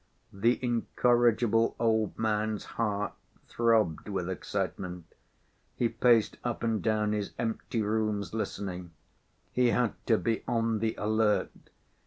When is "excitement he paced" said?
4.31-6.37